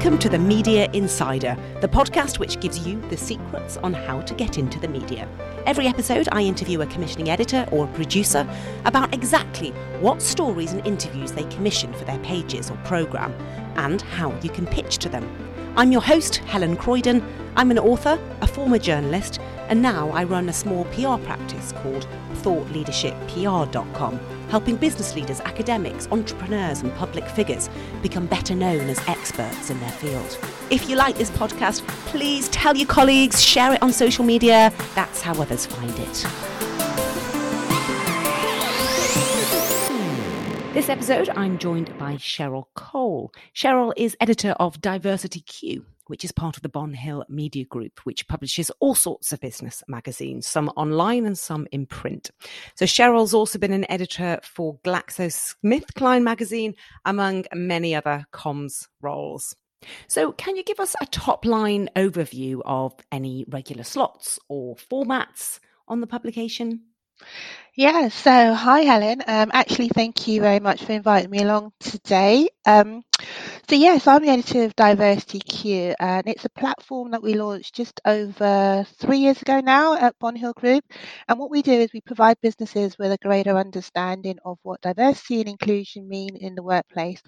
[0.00, 4.32] Welcome to the Media Insider, the podcast which gives you the secrets on how to
[4.32, 5.28] get into the media.
[5.66, 8.48] Every episode, I interview a commissioning editor or producer
[8.86, 13.34] about exactly what stories and interviews they commission for their pages or programme
[13.76, 15.49] and how you can pitch to them.
[15.76, 17.22] I'm your host, Helen Croydon.
[17.56, 22.06] I'm an author, a former journalist, and now I run a small PR practice called
[22.34, 24.20] ThoughtLeadershipPR.com
[24.50, 27.70] helping business leaders, academics, entrepreneurs, and public figures
[28.02, 30.38] become better known as experts in their field.
[30.70, 34.72] If you like this podcast, please tell your colleagues, share it on social media.
[34.94, 36.69] That's how others find it.
[40.72, 43.32] This episode, I'm joined by Cheryl Cole.
[43.56, 48.28] Cheryl is editor of Diversity Q, which is part of the Bonhill Media Group, which
[48.28, 52.30] publishes all sorts of business magazines, some online and some in print.
[52.76, 59.56] So Cheryl's also been an editor for GlaxoSmithKline magazine, among many other comms roles.
[60.06, 65.58] So, can you give us a top line overview of any regular slots or formats
[65.88, 66.82] on the publication?
[67.76, 69.22] Yeah, so hi Helen.
[69.26, 72.48] Um, actually, thank you very much for inviting me along today.
[72.66, 73.02] Um,
[73.68, 77.74] so yes, I'm the editor of Diversity Q, and it's a platform that we launched
[77.74, 80.84] just over three years ago now at Bonhill Group.
[81.28, 85.40] And what we do is we provide businesses with a greater understanding of what diversity
[85.40, 87.22] and inclusion mean in the workplace.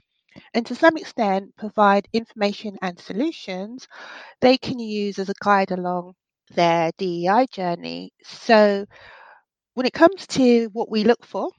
[0.54, 3.88] And to some extent, provide information and solutions
[4.40, 6.14] they can use as a guide along
[6.54, 8.12] their DEI journey.
[8.24, 8.86] So
[9.74, 11.50] when it comes to what we look for,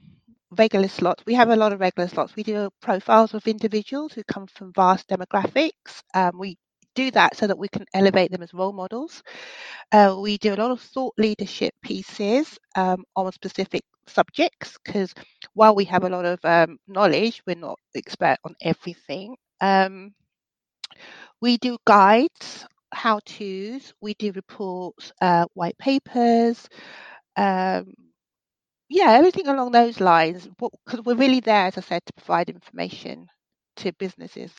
[0.57, 2.35] regular slots, we have a lot of regular slots.
[2.35, 6.01] We do profiles of individuals who come from vast demographics.
[6.13, 6.57] Um, we
[6.95, 9.23] do that so that we can elevate them as role models.
[9.91, 15.13] Uh, we do a lot of thought leadership pieces um, on specific subjects because
[15.53, 19.35] while we have a lot of um, knowledge, we're not expert on everything.
[19.61, 20.13] Um,
[21.41, 26.67] we do guides, how to's, we do reports, uh, white papers,
[27.35, 27.93] um,
[28.89, 30.47] yeah, everything along those lines.
[30.57, 33.27] Because we're really there, as I said, to provide information
[33.77, 34.51] to businesses.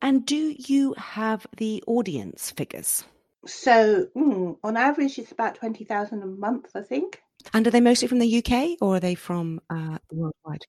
[0.00, 3.04] And do you have the audience figures?
[3.46, 7.20] So, mm, on average, it's about 20,000 a month, I think.
[7.52, 10.64] And are they mostly from the UK or are they from uh, worldwide?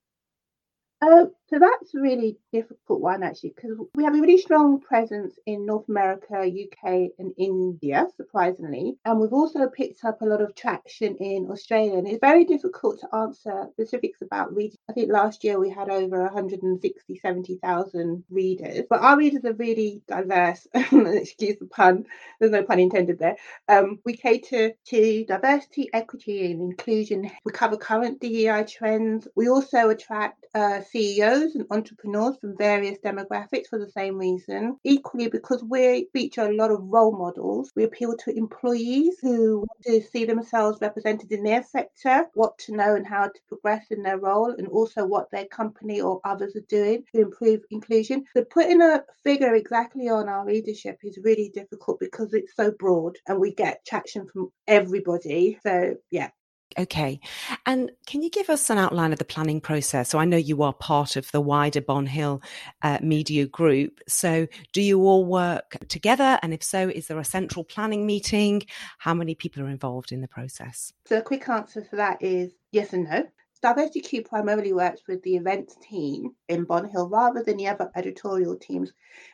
[1.04, 5.38] Uh, so that's a really difficult one actually because we have a really strong presence
[5.44, 8.96] in North America, UK, and India, surprisingly.
[9.04, 11.98] And we've also picked up a lot of traction in Australia.
[11.98, 14.78] And it's very difficult to answer specifics about readers.
[14.88, 18.86] I think last year we had over 160, 70,000 readers.
[18.88, 20.66] But our readers are really diverse.
[20.74, 22.06] Excuse the pun,
[22.40, 23.36] there's no pun intended there.
[23.68, 27.30] Um, we cater to diversity, equity, and inclusion.
[27.44, 29.28] We cover current DEI trends.
[29.36, 34.76] We also attract uh, CEOs and entrepreneurs from various demographics for the same reason.
[34.84, 39.82] Equally, because we feature a lot of role models, we appeal to employees who want
[39.82, 44.02] to see themselves represented in their sector, what to know and how to progress in
[44.04, 48.24] their role, and also what their company or others are doing to improve inclusion.
[48.32, 53.18] So, putting a figure exactly on our readership is really difficult because it's so broad
[53.26, 55.58] and we get traction from everybody.
[55.64, 56.30] So, yeah,
[56.76, 57.20] Okay.
[57.66, 60.08] And can you give us an outline of the planning process?
[60.08, 62.42] So I know you are part of the wider Bonhill
[62.82, 64.00] uh, Media Group.
[64.08, 66.38] So do you all work together?
[66.42, 68.62] And if so, is there a central planning meeting?
[68.98, 70.92] How many people are involved in the process?
[71.06, 73.24] So a quick answer for that is yes and no.
[73.62, 78.56] Diversity Q primarily works with the events team in Bonhill rather than the other editorial
[78.56, 78.92] teams.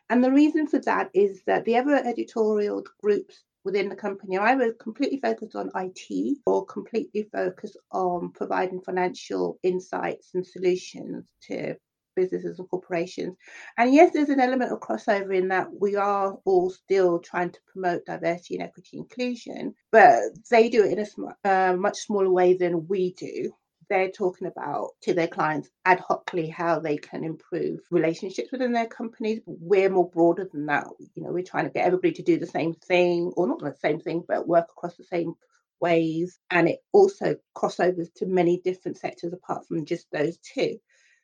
[0.08, 4.54] And the reason for that is that the other editorial groups within the company I
[4.54, 11.76] was completely focused on IT or completely focused on providing financial insights and solutions to
[12.16, 13.36] businesses and corporations.
[13.78, 17.58] And yes, there's an element of crossover in that we are all still trying to
[17.72, 20.18] promote diversity and equity inclusion, but
[20.50, 23.52] they do it in a sm- uh, much smaller way than we do
[23.90, 28.86] they're talking about to their clients ad hocly how they can improve relationships within their
[28.86, 29.40] companies.
[29.44, 30.86] We're more broader than that.
[31.14, 33.74] You know, we're trying to get everybody to do the same thing, or not the
[33.80, 35.34] same thing, but work across the same
[35.80, 36.38] ways.
[36.50, 40.78] And it also crossovers to many different sectors apart from just those two.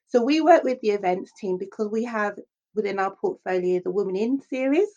[0.09, 2.39] So we work with the events team because we have
[2.75, 4.89] within our portfolio the Women in series,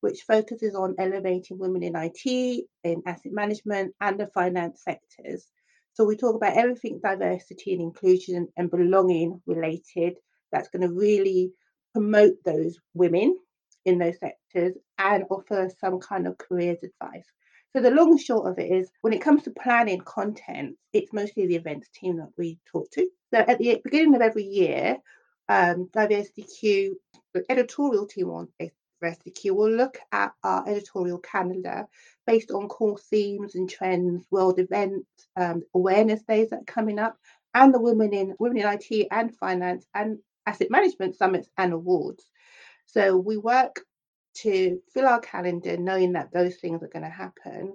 [0.00, 5.46] which focuses on elevating women in IT, in asset management, and the finance sectors.
[5.94, 10.16] So we talk about everything diversity and inclusion and belonging related
[10.50, 11.52] that's going to really
[11.92, 13.38] promote those women
[13.84, 17.26] in those sectors and offer some kind of careers advice.
[17.74, 21.12] So the long and short of it is when it comes to planning content, it's
[21.12, 23.08] mostly the events team that we talk to.
[23.32, 24.98] So at the beginning of every year,
[25.48, 27.00] um, Diversity Q,
[27.32, 28.48] the editorial team on
[29.44, 31.86] We'll look at our editorial calendar
[32.26, 35.06] based on core themes and trends, world events,
[35.36, 37.18] um, awareness days that are coming up,
[37.54, 42.30] and the Women in Women in IT and Finance and Asset Management summits and awards.
[42.86, 43.84] So we work
[44.34, 47.74] to fill our calendar knowing that those things are going to happen.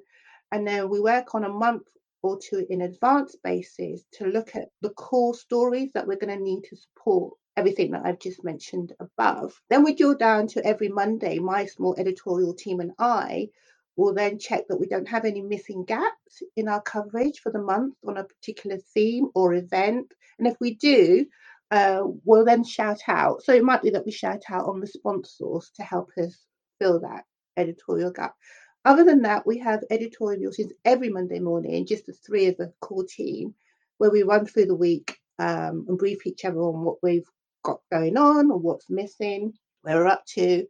[0.52, 1.88] And then we work on a month
[2.24, 6.44] or two in advance basis to look at the core stories that we're going to
[6.44, 9.60] need to support everything that I've just mentioned above.
[9.70, 13.50] Then we drill down to every Monday, my small editorial team and I
[13.98, 17.62] will then check that we don't have any missing gaps in our coverage for the
[17.62, 20.14] month on a particular theme or event.
[20.38, 21.26] And if we do,
[21.72, 23.44] uh, we'll then shout out.
[23.44, 26.38] So it might be that we shout out on ResponseSource to help us
[26.80, 27.26] fill that
[27.58, 28.36] editorial gap.
[28.86, 32.72] Other than that, we have editorial meetings every Monday morning, just the three of the
[32.80, 33.56] core team,
[33.98, 37.28] where we run through the week um, and brief each other on what we've
[37.68, 40.66] got going on or what's missing, where we're up to.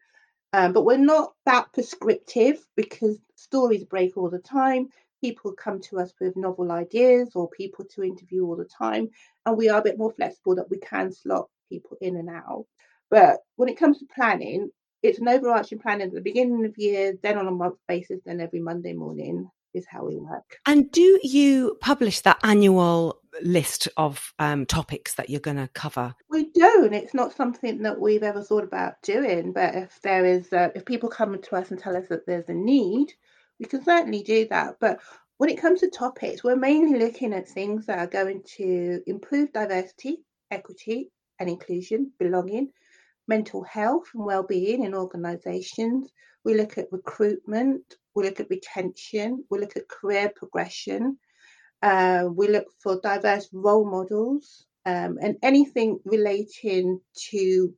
[0.54, 4.90] Um, but we're not that prescriptive because stories break all the time.
[5.22, 9.10] People come to us with novel ideas or people to interview all the time.
[9.46, 12.66] And we are a bit more flexible that we can slot people in and out.
[13.10, 14.72] But when it comes to planning,
[15.04, 18.22] it's an overarching plan at the beginning of the year, then on a month basis,
[18.26, 20.60] then every Monday morning is how we work.
[20.66, 26.16] And do you publish that annual list of um, topics that you're going to cover?
[26.30, 26.94] We don't.
[26.94, 29.54] It's not something that we've ever thought about doing.
[29.54, 32.50] But if there is, uh, if people come to us and tell us that there's
[32.50, 33.14] a need,
[33.60, 34.78] we can certainly do that.
[34.80, 35.00] But
[35.38, 39.54] when it comes to topics, we're mainly looking at things that are going to improve
[39.54, 42.72] diversity, equity, and inclusion, belonging,
[43.28, 46.10] mental health and well-being in organisations.
[46.48, 47.84] We look at recruitment.
[48.16, 49.44] We look at retention.
[49.52, 51.18] We look at career progression.
[51.82, 57.02] Uh, we look for diverse role models um, and anything relating
[57.32, 57.74] to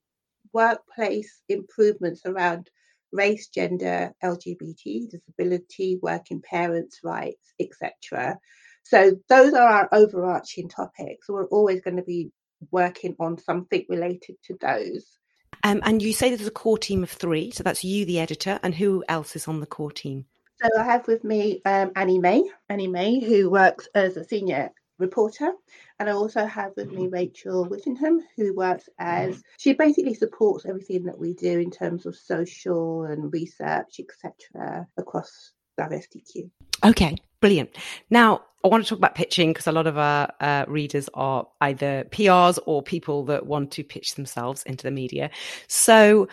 [0.53, 2.69] workplace improvements around
[3.11, 8.37] race, gender, LGBT, disability, working parents' rights, etc.
[8.83, 11.27] So those are our overarching topics.
[11.27, 12.29] We're always going to be
[12.69, 15.18] working on something related to those.
[15.63, 18.59] Um, and you say there's a core team of three, so that's you, the editor,
[18.63, 20.25] and who else is on the core team?
[20.61, 24.71] So I have with me um, Annie May, Annie May, who works as a senior
[24.97, 25.53] reporter,
[25.99, 31.05] and I also have with me Rachel Whittingham, who works as she basically supports everything
[31.05, 36.51] that we do in terms of social and research, etc., across Diversity Q.
[36.83, 37.75] Okay, brilliant.
[38.09, 41.47] Now, I want to talk about pitching because a lot of our uh, readers are
[41.61, 45.29] either PRs or people that want to pitch themselves into the media.
[45.67, 46.27] So,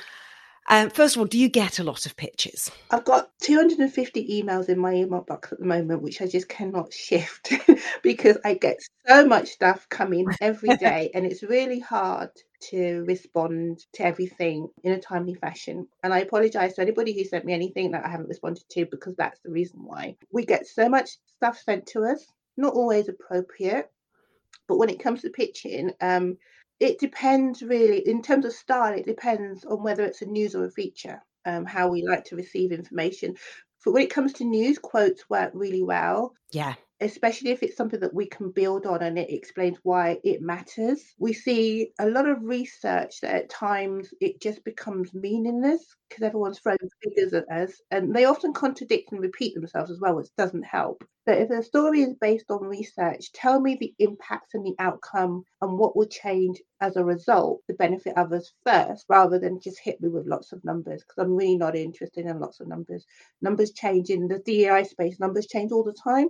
[0.68, 2.70] um, first of all, do you get a lot of pitches?
[2.90, 6.92] I've got 250 emails in my email box at the moment, which I just cannot
[6.92, 7.52] shift
[8.02, 12.30] because I get so much stuff coming every day, and it's really hard
[12.70, 15.86] to respond to everything in a timely fashion.
[16.02, 19.14] And I apologize to anybody who sent me anything that I haven't responded to because
[19.16, 20.16] that's the reason why.
[20.32, 22.26] We get so much stuff sent to us,
[22.56, 23.90] not always appropriate.
[24.68, 26.38] But when it comes to pitching, um,
[26.80, 30.64] it depends really in terms of style it depends on whether it's a news or
[30.64, 33.36] a feature um, how we like to receive information.
[33.84, 36.34] But when it comes to news quotes work really well.
[36.50, 40.40] Yeah especially if it's something that we can build on and it explains why it
[40.40, 41.02] matters.
[41.18, 46.58] We see a lot of research that at times it just becomes meaningless because everyone's
[46.58, 50.62] throwing figures at us and they often contradict and repeat themselves as well, which doesn't
[50.62, 51.04] help.
[51.26, 55.42] But if a story is based on research, tell me the impacts and the outcome
[55.60, 60.00] and what will change as a result to benefit others first, rather than just hit
[60.00, 63.04] me with lots of numbers because I'm really not interested in lots of numbers.
[63.42, 66.28] Numbers change in the DEI space, numbers change all the time.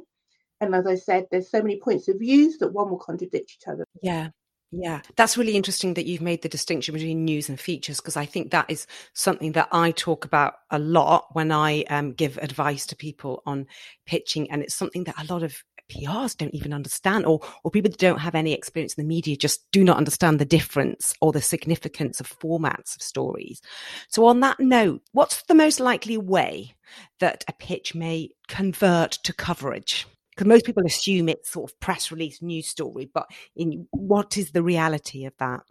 [0.61, 3.69] And as I said, there's so many points of views that one will contradict each
[3.69, 3.85] other.
[4.03, 4.31] Yeah.
[4.73, 8.27] Yeah, that's really interesting that you've made the distinction between news and features because I
[8.27, 12.85] think that is something that I talk about a lot when I um, give advice
[12.87, 13.67] to people on
[14.07, 17.93] pitching, and it's something that a lot of PRs don't even understand, or or people
[17.93, 21.31] that don't have any experience in the media just do not understand the difference or
[21.31, 23.63] the significance of formats of stories.
[24.09, 26.75] So, on that note, what's the most likely way
[27.21, 30.07] that a pitch may convert to coverage?
[30.37, 34.51] Because most people assume it's sort of press release news story, but in what is
[34.51, 35.63] the reality of that?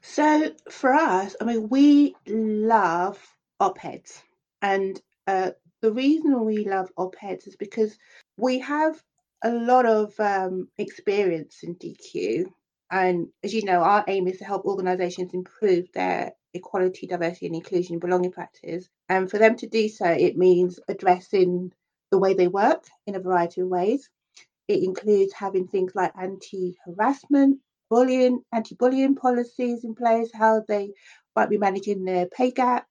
[0.00, 3.18] So for us, I mean, we love
[3.60, 4.22] op-eds,
[4.62, 5.50] and uh,
[5.82, 7.98] the reason we love op-eds is because
[8.38, 9.02] we have
[9.44, 12.46] a lot of um, experience in DQ,
[12.90, 17.54] and as you know, our aim is to help organisations improve their equality, diversity, and
[17.54, 18.88] inclusion belonging practice.
[19.10, 21.72] And for them to do so, it means addressing
[22.10, 24.08] the way they work in a variety of ways.
[24.68, 27.60] It includes having things like anti harassment,
[27.90, 30.92] bullying, anti bullying policies in place, how they
[31.34, 32.86] might be managing their pay gaps,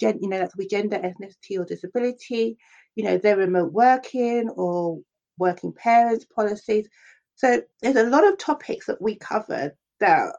[0.00, 2.58] gen, you know, that could be gender, ethnicity, or disability,
[2.94, 5.00] you know, their remote working or
[5.38, 6.88] working parents policies.
[7.36, 10.36] So there's a lot of topics that we cover that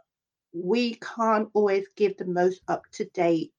[0.53, 3.53] we can't always give the most up to date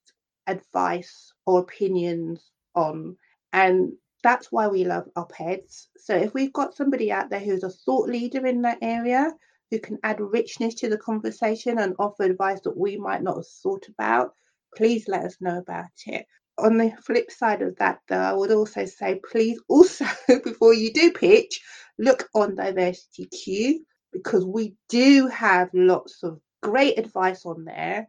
[0.47, 3.17] advice or opinions on.
[3.53, 3.93] And
[4.23, 5.89] that's why we love op-eds.
[5.97, 9.33] So if we've got somebody out there who's a thought leader in that area,
[9.71, 13.49] who can add richness to the conversation and offer advice that we might not have
[13.63, 14.35] thought about,
[14.77, 16.27] please let us know about it.
[16.59, 20.05] On the flip side of that, though, I would also say please also,
[20.45, 21.61] before you do pitch,
[21.99, 28.09] look on Diversity Q because we do have lots of great advice on there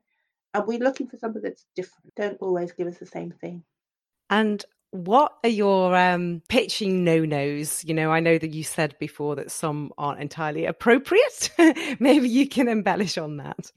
[0.53, 2.13] and we're looking for something that's different.
[2.15, 3.63] Don't always give us the same thing.
[4.29, 7.83] And what are your um, pitching no nos?
[7.83, 11.51] You know, I know that you said before that some aren't entirely appropriate.
[11.99, 13.71] Maybe you can embellish on that.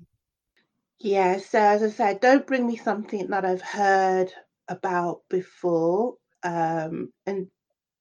[0.98, 4.32] Yeah, so as I said, don't bring me something that I've heard
[4.68, 6.14] about before.
[6.42, 7.48] Um, and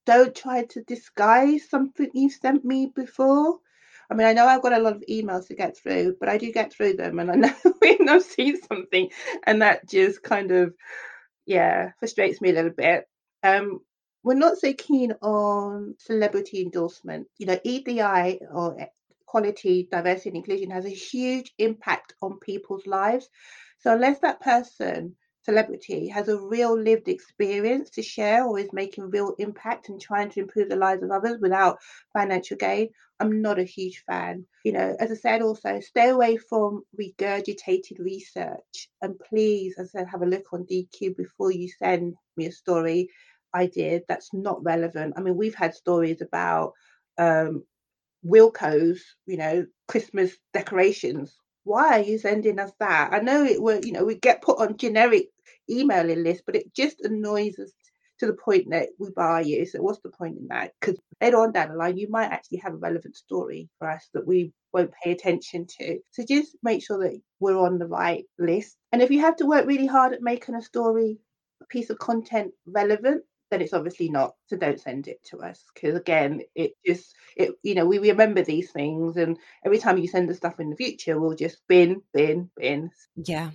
[0.05, 3.59] don't try to disguise something you've sent me before.
[4.09, 6.37] I mean, I know I've got a lot of emails to get through, but I
[6.37, 9.09] do get through them, and I know when I've seen something,
[9.45, 10.73] and that just kind of,
[11.45, 13.05] yeah, frustrates me a little bit.
[13.43, 13.79] Um,
[14.23, 17.27] we're not so keen on celebrity endorsement.
[17.37, 18.77] You know, EDI or
[19.21, 23.27] equality, diversity, and inclusion has a huge impact on people's lives.
[23.79, 29.09] So unless that person celebrity has a real lived experience to share or is making
[29.09, 31.79] real impact and trying to improve the lives of others without
[32.13, 34.45] financial gain, I'm not a huge fan.
[34.63, 39.99] You know, as I said, also stay away from regurgitated research and please, as I
[39.99, 43.09] said, have a look on DQ before you send me a story.
[43.55, 44.01] idea.
[44.07, 45.13] That's not relevant.
[45.17, 46.73] I mean, we've had stories about
[47.17, 47.63] um,
[48.25, 53.13] Wilko's, you know, Christmas decorations why are you sending us that?
[53.13, 55.29] I know it will, you know, we get put on generic
[55.69, 57.71] emailing list, but it just annoys us
[58.19, 59.65] to the point that we buy you.
[59.65, 60.71] So what's the point in that?
[60.79, 64.07] Because later on down the line, you might actually have a relevant story for us
[64.13, 65.99] that we won't pay attention to.
[66.11, 68.77] So just make sure that we're on the right list.
[68.91, 71.17] And if you have to work really hard at making a story,
[71.61, 74.33] a piece of content relevant, then it's obviously not.
[74.47, 78.41] So don't send it to us because again, it just it you know we remember
[78.43, 82.01] these things, and every time you send us stuff in the future, we'll just bin,
[82.13, 82.89] bin, bin.
[83.15, 83.51] Yeah.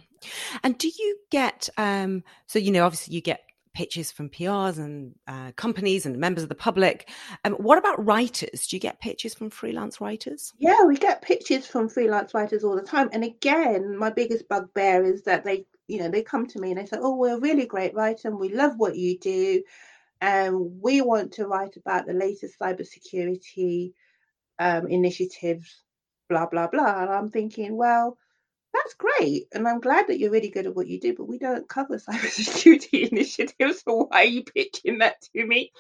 [0.63, 3.43] And do you get um so you know obviously you get
[3.75, 7.09] pitches from PRs and uh, companies and members of the public.
[7.45, 8.67] Um, what about writers?
[8.67, 10.53] Do you get pitches from freelance writers?
[10.59, 13.09] Yeah, we get pitches from freelance writers all the time.
[13.13, 16.81] And again, my biggest bugbear is that they, you know, they come to me and
[16.81, 19.63] they say, "Oh, we're a really great writer and we love what you do
[20.21, 23.93] and we want to write about the latest cybersecurity
[24.59, 25.85] um, initiatives,
[26.29, 27.03] blah, blah, blah.
[27.03, 28.19] And I'm thinking, well,
[28.73, 29.47] that's great.
[29.53, 31.99] And I'm glad that you're really good at what you do, but we don't cover
[31.99, 33.83] cybersecurity initiatives.
[33.83, 35.73] So why are you pitching that to me?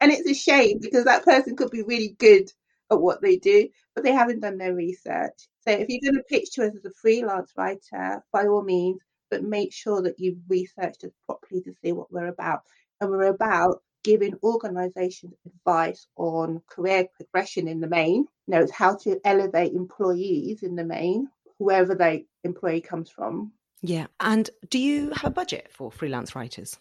[0.00, 2.50] And it's a shame because that person could be really good
[2.90, 5.48] at what they do, but they haven't done their research.
[5.66, 9.00] So if you're going to pitch to us as a freelance writer, by all means,
[9.30, 12.60] but make sure that you've researched us properly to see what we're about.
[13.00, 18.70] And we're about giving organizations advice on career progression in the main, you know, it's
[18.70, 21.26] how to elevate employees in the main,
[21.58, 23.52] whoever the employee comes from.
[23.82, 24.06] Yeah.
[24.20, 26.78] And do you have a budget for freelance writers?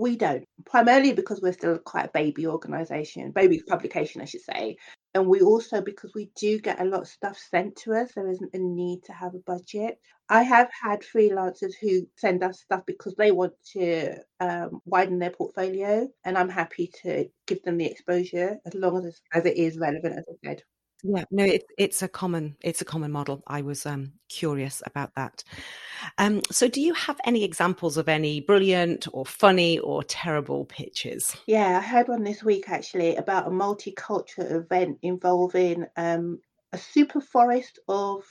[0.00, 4.76] We don't, primarily because we're still quite a baby organisation, baby publication, I should say.
[5.12, 8.30] And we also, because we do get a lot of stuff sent to us, there
[8.30, 9.98] isn't a need to have a budget.
[10.28, 15.30] I have had freelancers who send us stuff because they want to um, widen their
[15.30, 19.78] portfolio, and I'm happy to give them the exposure as long as, as it is
[19.78, 20.62] relevant, as I said.
[21.04, 23.42] Yeah, no, it, it's a common it's a common model.
[23.46, 25.44] I was um, curious about that.
[26.18, 31.36] Um, so, do you have any examples of any brilliant or funny or terrible pitches?
[31.46, 36.40] Yeah, I heard one this week actually about a multicultural event involving um,
[36.72, 38.24] a super forest of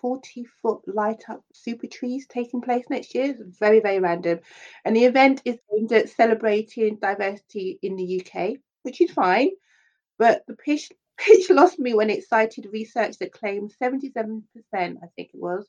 [0.00, 3.30] 40 foot light up super trees taking place next year.
[3.30, 4.40] It's very, very random.
[4.84, 9.50] And the event is aimed at celebrating diversity in the UK, which is fine.
[10.18, 14.42] But the pitch Pitch lost me when it cited research that claimed 77%,
[14.74, 15.68] I think it was,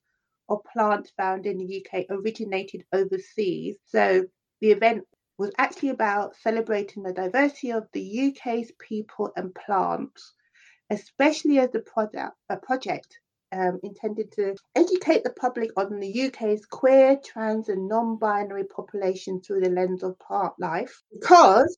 [0.50, 3.78] of plants found in the UK originated overseas.
[3.86, 4.26] So
[4.62, 5.06] the event
[5.38, 10.34] was actually about celebrating the diversity of the UK's people and plants,
[10.90, 13.20] especially as a product, a project
[13.52, 19.42] um, intended to educate the public on the UK's queer, trans, and non binary population
[19.42, 21.04] through the lens of plant life.
[21.12, 21.78] Because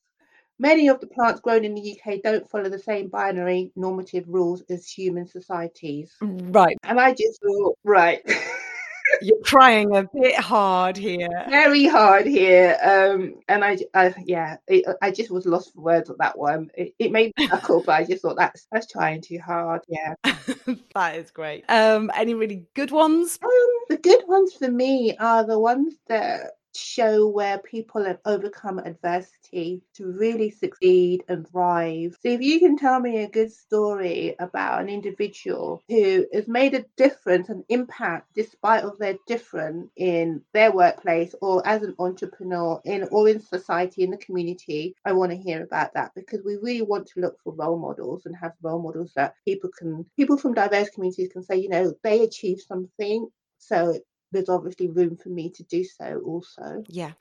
[0.60, 4.64] Many of the plants grown in the UK don't follow the same binary normative rules
[4.70, 6.16] as human societies.
[6.22, 6.78] Right.
[6.84, 8.22] And I just thought, right.
[9.22, 11.30] You're trying a bit hard here.
[11.50, 12.78] Very hard here.
[12.84, 16.70] Um, and I, I yeah, it, I just was lost for words on that one.
[16.76, 19.82] It, it made me chuckle, but I just thought that's that's trying too hard.
[19.88, 20.16] Yeah,
[20.94, 21.64] that is great.
[21.70, 23.40] Um, any really good ones?
[23.42, 23.50] Um,
[23.90, 29.82] the good ones for me are the ones that show where people have overcome adversity
[29.96, 32.16] to really succeed and thrive.
[32.22, 36.74] So, if you can tell me a good story about an individual who has made
[36.74, 42.82] a difference, an impact, despite of their difference in their workplace or as an entrepreneur
[42.86, 46.56] in or in society in the community, I want to hear about that because we
[46.56, 50.38] really want to look for role models and have role models that people can people
[50.38, 54.00] from diverse communities can say, you know, they achieved something so
[54.32, 56.84] there's obviously room for me to do so also.
[56.88, 57.12] Yeah.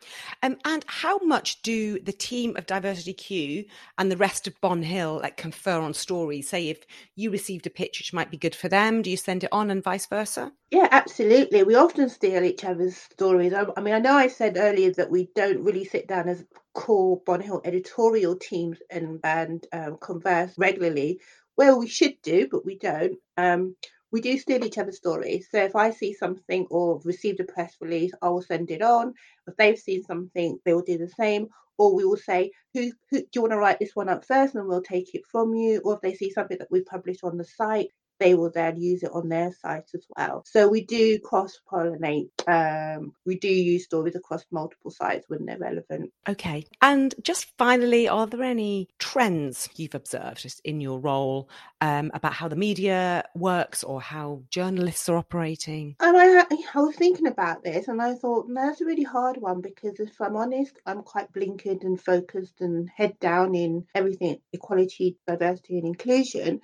[0.43, 3.65] Um, and how much do the team of Diversity Q
[3.99, 6.49] and the rest of Bonhill like confer on stories?
[6.49, 6.79] Say if
[7.15, 9.71] you received a pitch which might be good for them, do you send it on
[9.71, 10.53] and vice versa?
[10.71, 11.63] Yeah, absolutely.
[11.63, 13.53] We often steal each other's stories.
[13.53, 16.45] I, I mean, I know I said earlier that we don't really sit down as
[16.75, 21.21] core Bonhill editorial teams and, and um, converse regularly.
[21.57, 23.19] Well, we should do, but we don't.
[23.37, 23.77] Um,
[24.13, 25.49] we do steal each other's stories.
[25.51, 29.15] So if I see something or received a press release, I will send it on.
[29.47, 31.49] If they've seen something, they will do the same.
[31.79, 34.55] Or we will say, who, who do you want to write this one up first,
[34.55, 35.81] and we'll take it from you.
[35.85, 39.03] Or if they see something that we published on the site, they will then use
[39.03, 40.43] it on their site as well.
[40.47, 42.31] So we do cross pollinate.
[42.47, 46.13] Um, we do use stories across multiple sites when they're relevant.
[46.29, 46.67] Okay.
[46.81, 51.49] And just finally, are there any trends you've observed just in your role
[51.81, 55.97] um, about how the media works or how journalists are operating?
[56.01, 56.41] And I,
[56.75, 60.01] I was thinking about this and I thought, no, that's a really hard one because
[60.01, 65.79] if I'm honest, I'm quite blinkered and focused and head down in everything equality, diversity,
[65.79, 66.61] and inclusion.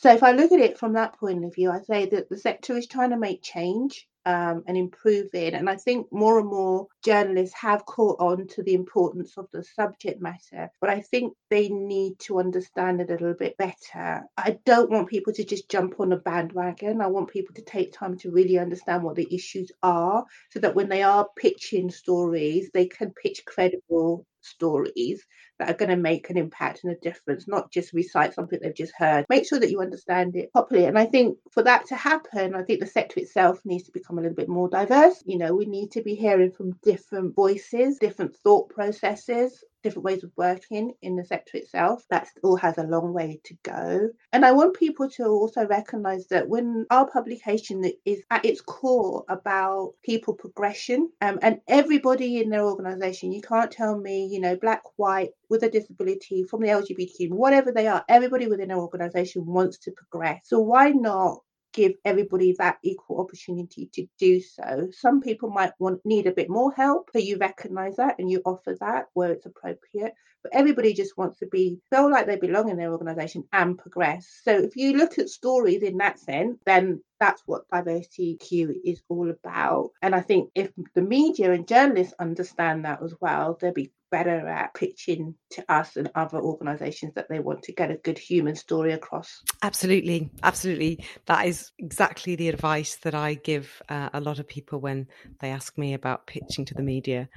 [0.00, 2.38] So if I look at it from that point of view, I say that the
[2.38, 5.52] sector is trying to make change um, and improve it.
[5.52, 9.62] And I think more and more journalists have caught on to the importance of the
[9.62, 14.22] subject matter, but I think they need to understand it a little bit better.
[14.38, 17.02] I don't want people to just jump on a bandwagon.
[17.02, 20.74] I want people to take time to really understand what the issues are so that
[20.74, 25.24] when they are pitching stories, they can pitch credible stories
[25.58, 28.74] that are going to make an impact and a difference, not just recite something they've
[28.74, 29.26] just heard.
[29.28, 30.86] Make sure that you understand it properly.
[30.86, 34.18] And I think for that to happen, I think the sector itself needs to become
[34.18, 35.22] a little bit more diverse.
[35.26, 40.24] You know, we need to be hearing from different voices, different thought processes, different ways
[40.24, 42.04] of working in the sector itself.
[42.10, 44.10] That all has a long way to go.
[44.32, 49.24] And I want people to also recognize that when our publication is at its core
[49.28, 54.56] about people progression um, and everybody in their organization, you can't tell me, you know,
[54.56, 59.44] black, white, with a disability, from the LGBTQ, whatever they are, everybody within our organization
[59.44, 60.40] wants to progress.
[60.44, 61.40] So why not
[61.72, 64.88] give everybody that equal opportunity to do so.
[64.92, 68.42] Some people might want need a bit more help, so you recognize that and you
[68.44, 70.14] offer that where it's appropriate.
[70.42, 74.26] But everybody just wants to be feel like they belong in their organization and progress.
[74.42, 79.02] So if you look at stories in that sense, then that's what diversity Q is
[79.08, 79.90] all about.
[80.02, 84.48] And I think if the media and journalists understand that as well, they'll be better
[84.48, 88.56] at pitching to us and other organizations that they want to get a good human
[88.56, 89.42] story across.
[89.62, 90.28] Absolutely.
[90.42, 91.04] Absolutely.
[91.26, 95.06] That is exactly the advice that I give uh, a lot of people when
[95.40, 97.28] they ask me about pitching to the media.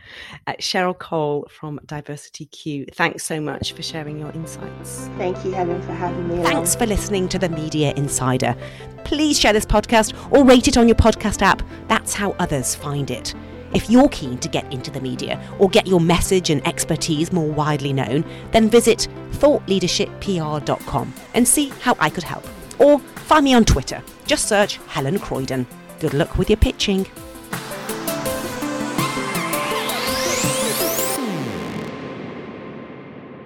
[0.47, 5.09] Uh, Cheryl Cole from Diversity Q, thanks so much for sharing your insights.
[5.17, 6.43] Thank you, Helen, for having me.
[6.43, 8.55] Thanks for listening to the Media Insider.
[9.03, 11.63] Please share this podcast or rate it on your podcast app.
[11.87, 13.33] That's how others find it.
[13.73, 17.49] If you're keen to get into the media or get your message and expertise more
[17.49, 22.45] widely known, then visit thoughtleadershippr.com and see how I could help.
[22.79, 24.01] Or find me on Twitter.
[24.27, 25.65] Just search Helen Croydon.
[25.99, 27.07] Good luck with your pitching.